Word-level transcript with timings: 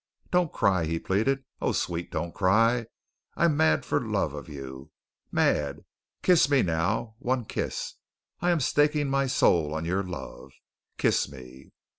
"Don't 0.31 0.51
cry," 0.51 0.85
he 0.85 0.97
pleaded. 0.97 1.43
"Oh, 1.61 1.73
sweet, 1.73 2.09
don't 2.11 2.33
cry. 2.33 2.87
I 3.35 3.45
am 3.45 3.55
mad 3.55 3.85
for 3.85 4.01
love 4.01 4.33
of 4.33 4.49
you, 4.49 4.89
mad. 5.31 5.85
Kiss 6.23 6.49
me 6.49 6.63
now, 6.63 7.13
one 7.19 7.45
kiss. 7.45 7.97
I 8.39 8.49
am 8.49 8.61
staking 8.61 9.11
my 9.11 9.27
soul 9.27 9.75
on 9.75 9.85
your 9.85 10.01
love. 10.01 10.53
Kiss 10.97 11.29
me!" 11.29 11.69